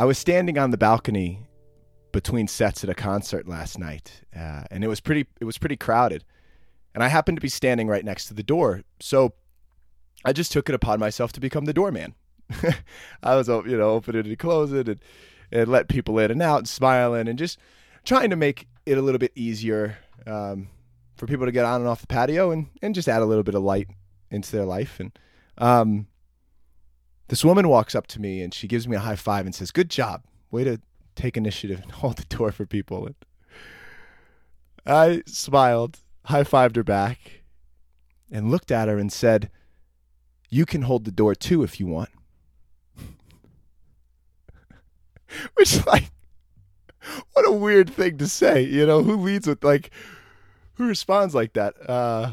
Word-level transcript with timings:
I 0.00 0.06
was 0.06 0.16
standing 0.16 0.56
on 0.56 0.70
the 0.70 0.78
balcony 0.78 1.46
between 2.10 2.48
sets 2.48 2.82
at 2.82 2.88
a 2.88 2.94
concert 2.94 3.46
last 3.46 3.78
night, 3.78 4.22
uh, 4.34 4.62
and 4.70 4.82
it 4.82 4.88
was 4.88 4.98
pretty. 4.98 5.26
It 5.42 5.44
was 5.44 5.58
pretty 5.58 5.76
crowded, 5.76 6.24
and 6.94 7.04
I 7.04 7.08
happened 7.08 7.36
to 7.36 7.42
be 7.42 7.50
standing 7.50 7.86
right 7.86 8.02
next 8.02 8.24
to 8.28 8.34
the 8.34 8.42
door. 8.42 8.80
So 8.98 9.34
I 10.24 10.32
just 10.32 10.52
took 10.52 10.70
it 10.70 10.74
upon 10.74 11.00
myself 11.00 11.32
to 11.32 11.40
become 11.40 11.66
the 11.66 11.74
doorman. 11.74 12.14
I 13.22 13.34
was, 13.34 13.48
you 13.48 13.76
know, 13.76 13.90
open 13.90 14.16
it 14.16 14.24
and 14.24 14.38
close 14.38 14.72
it, 14.72 14.88
and, 14.88 15.00
and 15.52 15.68
let 15.68 15.90
people 15.90 16.18
in 16.18 16.30
and 16.30 16.40
out, 16.40 16.60
and 16.60 16.68
smiling, 16.68 17.28
and 17.28 17.38
just 17.38 17.58
trying 18.02 18.30
to 18.30 18.36
make 18.36 18.68
it 18.86 18.96
a 18.96 19.02
little 19.02 19.18
bit 19.18 19.32
easier 19.34 19.98
um, 20.26 20.68
for 21.14 21.26
people 21.26 21.44
to 21.44 21.52
get 21.52 21.66
on 21.66 21.82
and 21.82 21.90
off 21.90 22.00
the 22.00 22.06
patio, 22.06 22.52
and 22.52 22.68
and 22.80 22.94
just 22.94 23.06
add 23.06 23.20
a 23.20 23.26
little 23.26 23.44
bit 23.44 23.54
of 23.54 23.62
light 23.62 23.88
into 24.30 24.50
their 24.50 24.64
life. 24.64 24.98
And 24.98 25.12
um, 25.58 26.06
this 27.30 27.44
woman 27.44 27.68
walks 27.68 27.94
up 27.94 28.08
to 28.08 28.20
me 28.20 28.42
and 28.42 28.52
she 28.52 28.66
gives 28.66 28.88
me 28.88 28.96
a 28.96 29.00
high 29.00 29.14
five 29.14 29.46
and 29.46 29.54
says, 29.54 29.70
"Good 29.70 29.88
job, 29.88 30.24
way 30.50 30.64
to 30.64 30.80
take 31.14 31.36
initiative 31.36 31.80
and 31.80 31.92
hold 31.92 32.18
the 32.18 32.24
door 32.24 32.50
for 32.50 32.66
people." 32.66 33.06
And 33.06 33.14
I 34.84 35.22
smiled, 35.26 36.00
high 36.24 36.42
fived 36.42 36.74
her 36.74 36.82
back, 36.82 37.44
and 38.32 38.50
looked 38.50 38.72
at 38.72 38.88
her 38.88 38.98
and 38.98 39.12
said, 39.12 39.48
"You 40.48 40.66
can 40.66 40.82
hold 40.82 41.04
the 41.04 41.12
door 41.12 41.36
too 41.36 41.62
if 41.62 41.78
you 41.78 41.86
want." 41.86 42.10
Which, 45.54 45.86
like, 45.86 46.10
what 47.34 47.46
a 47.46 47.52
weird 47.52 47.90
thing 47.90 48.18
to 48.18 48.26
say. 48.26 48.62
You 48.62 48.86
know, 48.86 49.04
who 49.04 49.16
leads 49.16 49.46
with 49.46 49.62
like, 49.62 49.92
who 50.74 50.88
responds 50.88 51.32
like 51.32 51.52
that? 51.52 51.74
Uh, 51.88 52.32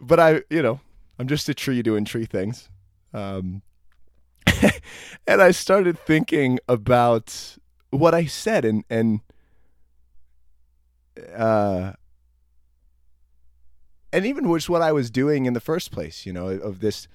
but 0.00 0.20
I, 0.20 0.42
you 0.50 0.62
know, 0.62 0.78
I'm 1.18 1.26
just 1.26 1.48
a 1.48 1.54
tree 1.54 1.82
doing 1.82 2.04
tree 2.04 2.26
things. 2.26 2.68
Um, 3.12 3.62
and 5.26 5.42
I 5.42 5.50
started 5.50 5.98
thinking 5.98 6.58
about 6.68 7.56
what 7.90 8.14
I 8.14 8.26
said 8.26 8.64
and 8.64 8.84
and 8.88 9.20
uh 11.36 11.92
and 14.12 14.26
even 14.26 14.48
which 14.48 14.68
what 14.68 14.82
I 14.82 14.92
was 14.92 15.10
doing 15.10 15.46
in 15.46 15.52
the 15.52 15.60
first 15.60 15.92
place, 15.92 16.26
you 16.26 16.32
know, 16.32 16.48
of 16.48 16.80
this 16.80 17.08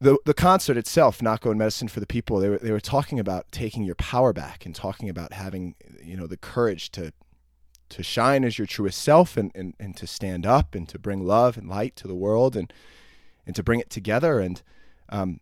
the 0.00 0.18
the 0.24 0.34
concert 0.34 0.76
itself, 0.76 1.20
Nahko 1.20 1.50
and 1.50 1.58
Medicine 1.58 1.88
for 1.88 2.00
the 2.00 2.06
People. 2.06 2.38
They 2.38 2.48
were 2.48 2.58
they 2.58 2.72
were 2.72 2.80
talking 2.80 3.20
about 3.20 3.50
taking 3.52 3.84
your 3.84 3.94
power 3.94 4.32
back 4.32 4.66
and 4.66 4.74
talking 4.74 5.08
about 5.08 5.32
having 5.32 5.74
you 6.02 6.16
know 6.16 6.26
the 6.26 6.36
courage 6.36 6.90
to 6.92 7.12
to 7.88 8.02
shine 8.02 8.44
as 8.44 8.58
your 8.58 8.66
truest 8.66 9.00
self 9.00 9.36
and, 9.36 9.52
and, 9.54 9.74
and 9.78 9.96
to 9.96 10.08
stand 10.08 10.44
up 10.44 10.74
and 10.74 10.88
to 10.88 10.98
bring 10.98 11.24
love 11.24 11.56
and 11.56 11.68
light 11.68 11.94
to 11.94 12.08
the 12.08 12.16
world 12.16 12.56
and 12.56 12.72
and 13.46 13.54
to 13.54 13.62
bring 13.62 13.78
it 13.78 13.90
together 13.90 14.40
and 14.40 14.62
um, 15.08 15.38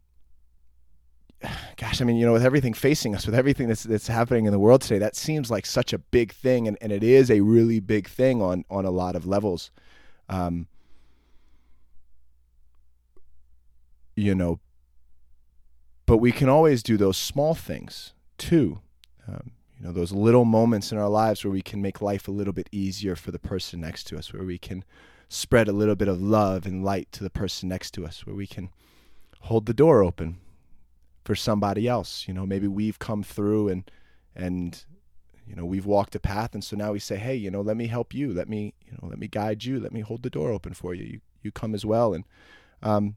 gosh, 1.76 2.00
I 2.00 2.04
mean, 2.04 2.16
you 2.16 2.26
know, 2.26 2.32
with 2.32 2.44
everything 2.44 2.74
facing 2.74 3.14
us, 3.14 3.26
with 3.26 3.34
everything 3.34 3.68
that's 3.68 3.82
that's 3.82 4.08
happening 4.08 4.46
in 4.46 4.52
the 4.52 4.58
world 4.58 4.82
today, 4.82 4.98
that 4.98 5.16
seems 5.16 5.50
like 5.50 5.66
such 5.66 5.92
a 5.92 5.98
big 5.98 6.32
thing, 6.32 6.68
and, 6.68 6.76
and 6.80 6.92
it 6.92 7.02
is 7.02 7.30
a 7.30 7.40
really 7.40 7.80
big 7.80 8.08
thing 8.08 8.42
on 8.42 8.64
on 8.70 8.84
a 8.84 8.90
lot 8.90 9.16
of 9.16 9.26
levels. 9.26 9.70
Um, 10.28 10.66
you 14.16 14.34
know, 14.34 14.60
but 16.06 16.18
we 16.18 16.32
can 16.32 16.48
always 16.48 16.82
do 16.82 16.96
those 16.96 17.16
small 17.16 17.54
things 17.54 18.12
too. 18.38 18.80
Um, 19.26 19.52
you 19.76 19.86
know, 19.86 19.92
those 19.92 20.12
little 20.12 20.44
moments 20.44 20.92
in 20.92 20.98
our 20.98 21.08
lives 21.08 21.44
where 21.44 21.50
we 21.52 21.62
can 21.62 21.82
make 21.82 22.00
life 22.00 22.28
a 22.28 22.32
little 22.32 22.52
bit 22.52 22.68
easier 22.70 23.16
for 23.16 23.32
the 23.32 23.38
person 23.38 23.80
next 23.80 24.04
to 24.04 24.16
us, 24.16 24.32
where 24.32 24.44
we 24.44 24.58
can 24.58 24.84
spread 25.28 25.68
a 25.68 25.72
little 25.72 25.96
bit 25.96 26.08
of 26.08 26.20
love 26.20 26.64
and 26.64 26.84
light 26.84 27.10
to 27.12 27.24
the 27.24 27.30
person 27.30 27.68
next 27.68 27.90
to 27.92 28.06
us, 28.06 28.24
where 28.24 28.36
we 28.36 28.46
can 28.46 28.70
hold 29.40 29.66
the 29.66 29.74
door 29.74 30.02
open 30.02 30.38
for 31.24 31.34
somebody 31.34 31.88
else. 31.88 32.26
You 32.28 32.34
know, 32.34 32.46
maybe 32.46 32.68
we've 32.68 32.98
come 32.98 33.22
through 33.22 33.68
and 33.68 33.90
and 34.34 34.84
you 35.46 35.54
know 35.54 35.64
we've 35.64 35.86
walked 35.86 36.14
a 36.14 36.20
path, 36.20 36.54
and 36.54 36.62
so 36.62 36.76
now 36.76 36.92
we 36.92 36.98
say, 36.98 37.16
hey, 37.16 37.34
you 37.34 37.50
know, 37.50 37.60
let 37.60 37.76
me 37.76 37.86
help 37.86 38.14
you. 38.14 38.32
Let 38.32 38.48
me 38.48 38.74
you 38.84 38.92
know 38.92 39.08
let 39.08 39.18
me 39.18 39.28
guide 39.28 39.64
you. 39.64 39.80
Let 39.80 39.92
me 39.92 40.00
hold 40.00 40.22
the 40.22 40.30
door 40.30 40.50
open 40.50 40.74
for 40.74 40.94
you. 40.94 41.04
You 41.04 41.20
you 41.42 41.52
come 41.52 41.74
as 41.74 41.84
well, 41.84 42.14
and 42.14 42.24
um. 42.82 43.16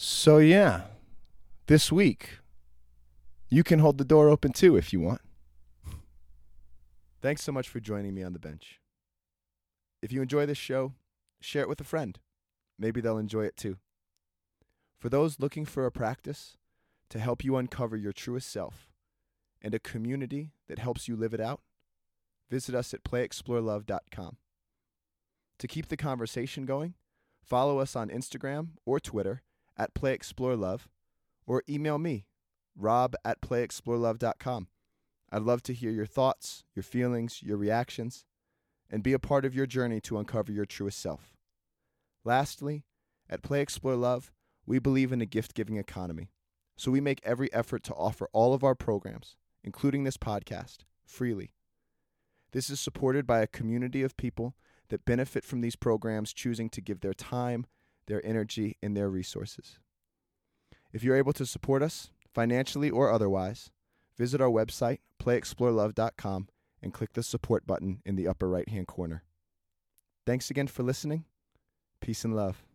So 0.00 0.38
yeah, 0.38 0.82
this 1.66 1.90
week 1.90 2.38
you 3.48 3.64
can 3.64 3.80
hold 3.80 3.98
the 3.98 4.04
door 4.04 4.28
open 4.28 4.52
too 4.52 4.76
if 4.76 4.92
you 4.92 5.00
want. 5.00 5.20
Thanks 7.20 7.42
so 7.42 7.50
much 7.50 7.68
for 7.68 7.80
joining 7.80 8.14
me 8.14 8.22
on 8.22 8.32
the 8.32 8.38
bench. 8.38 8.80
If 10.00 10.12
you 10.12 10.22
enjoy 10.22 10.46
this 10.46 10.58
show, 10.58 10.92
share 11.40 11.62
it 11.62 11.68
with 11.68 11.80
a 11.80 11.84
friend. 11.84 12.18
Maybe 12.78 13.00
they'll 13.00 13.18
enjoy 13.18 13.44
it 13.44 13.56
too. 13.56 13.78
For 14.98 15.08
those 15.08 15.38
looking 15.38 15.64
for 15.64 15.86
a 15.86 15.92
practice 15.92 16.56
to 17.10 17.20
help 17.20 17.44
you 17.44 17.56
uncover 17.56 17.96
your 17.96 18.12
truest 18.12 18.50
self 18.50 18.88
and 19.62 19.72
a 19.72 19.78
community 19.78 20.50
that 20.68 20.80
helps 20.80 21.06
you 21.06 21.14
live 21.14 21.32
it 21.32 21.40
out, 21.40 21.60
visit 22.50 22.74
us 22.74 22.92
at 22.92 23.04
playexplorelove.com. 23.04 24.36
To 25.58 25.68
keep 25.68 25.88
the 25.88 25.96
conversation 25.96 26.66
going, 26.66 26.94
follow 27.42 27.78
us 27.78 27.94
on 27.94 28.08
Instagram 28.08 28.70
or 28.84 28.98
Twitter 28.98 29.42
at 29.76 29.94
playexplorelove 29.94 30.82
or 31.46 31.62
email 31.68 31.98
me, 31.98 32.26
rob 32.76 33.14
at 33.24 33.40
playexplorelove.com. 33.40 34.68
I'd 35.30 35.42
love 35.42 35.62
to 35.64 35.74
hear 35.74 35.90
your 35.90 36.06
thoughts, 36.06 36.64
your 36.74 36.82
feelings, 36.82 37.42
your 37.42 37.56
reactions, 37.56 38.24
and 38.90 39.02
be 39.02 39.12
a 39.12 39.18
part 39.18 39.44
of 39.44 39.54
your 39.54 39.66
journey 39.66 40.00
to 40.00 40.18
uncover 40.18 40.50
your 40.50 40.64
truest 40.64 40.98
self. 40.98 41.36
Lastly, 42.24 42.84
at 43.28 43.42
Play 43.42 43.60
Explore 43.60 43.96
Love, 43.96 44.32
we 44.68 44.78
believe 44.78 45.12
in 45.12 45.22
a 45.22 45.26
gift 45.26 45.54
giving 45.54 45.78
economy, 45.78 46.30
so 46.76 46.90
we 46.90 47.00
make 47.00 47.20
every 47.24 47.52
effort 47.54 47.82
to 47.84 47.94
offer 47.94 48.28
all 48.32 48.52
of 48.52 48.62
our 48.62 48.74
programs, 48.74 49.34
including 49.64 50.04
this 50.04 50.18
podcast, 50.18 50.80
freely. 51.06 51.52
This 52.52 52.68
is 52.68 52.78
supported 52.78 53.26
by 53.26 53.40
a 53.40 53.46
community 53.46 54.02
of 54.02 54.16
people 54.16 54.54
that 54.90 55.06
benefit 55.06 55.44
from 55.44 55.62
these 55.62 55.74
programs 55.74 56.34
choosing 56.34 56.68
to 56.70 56.82
give 56.82 57.00
their 57.00 57.14
time, 57.14 57.66
their 58.06 58.24
energy, 58.24 58.76
and 58.82 58.94
their 58.94 59.08
resources. 59.08 59.78
If 60.92 61.02
you're 61.02 61.16
able 61.16 61.32
to 61.34 61.46
support 61.46 61.82
us, 61.82 62.10
financially 62.34 62.90
or 62.90 63.10
otherwise, 63.10 63.70
visit 64.16 64.40
our 64.40 64.50
website, 64.50 64.98
playexplorelove.com, 65.22 66.48
and 66.82 66.94
click 66.94 67.14
the 67.14 67.22
support 67.22 67.66
button 67.66 68.02
in 68.04 68.16
the 68.16 68.28
upper 68.28 68.48
right 68.48 68.68
hand 68.68 68.86
corner. 68.86 69.24
Thanks 70.26 70.50
again 70.50 70.68
for 70.68 70.82
listening. 70.82 71.24
Peace 72.00 72.24
and 72.24 72.36
love. 72.36 72.67